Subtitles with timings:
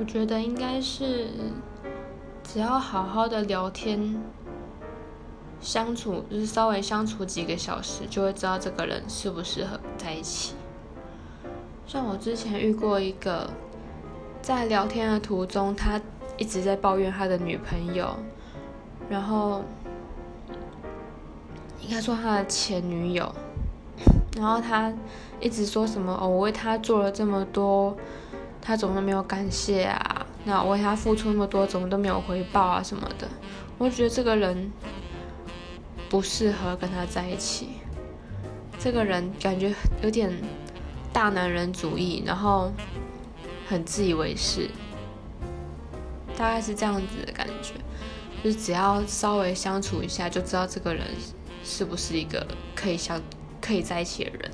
[0.00, 1.28] 我觉得应该是，
[2.42, 4.18] 只要好好的聊天，
[5.60, 10.54] 相处就是稍微相处几个小时，就会知道这个人适不适合在一起。
[11.86, 13.50] 像我之前遇过一个，
[14.40, 16.00] 在聊天的途中，他
[16.38, 18.16] 一直在抱怨他的女朋友，
[19.10, 19.62] 然后
[21.78, 23.30] 应该说他的前女友，
[24.34, 24.90] 然后他
[25.40, 27.94] 一直说什么哦，我为他做了这么多。
[28.70, 30.24] 他怎么都没有感谢啊？
[30.44, 33.26] 那我为他付出那么多，怎么都没有回报啊什么的？
[33.78, 34.70] 我觉得这个人
[36.08, 37.70] 不适合跟他在一起。
[38.78, 40.32] 这个人感觉有点
[41.12, 42.70] 大男人主义，然后
[43.68, 44.70] 很自以为是，
[46.36, 47.74] 大概是这样子的感觉。
[48.44, 51.04] 就是只要稍微相处一下，就知道这个人
[51.64, 53.20] 是不是一个可以相
[53.60, 54.52] 可以在一起的人。